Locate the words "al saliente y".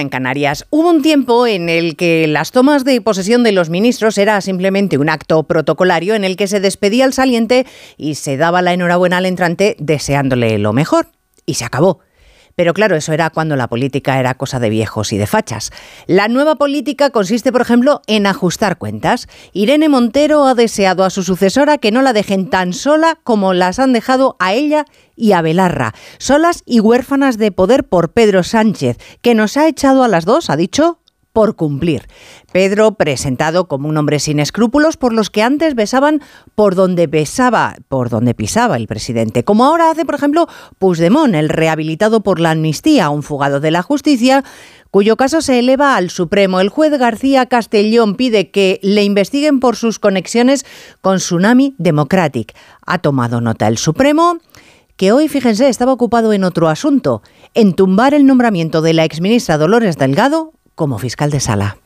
7.04-8.14